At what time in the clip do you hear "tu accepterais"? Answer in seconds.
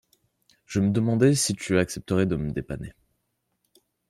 1.53-2.25